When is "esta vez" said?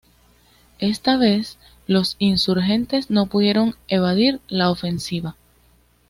0.79-1.59